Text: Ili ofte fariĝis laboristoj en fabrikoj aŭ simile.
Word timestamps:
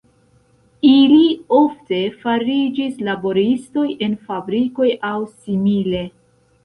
Ili 0.91 1.27
ofte 1.57 1.99
fariĝis 2.23 2.97
laboristoj 3.09 3.87
en 4.07 4.17
fabrikoj 4.31 4.89
aŭ 5.11 5.17
simile. 5.35 6.03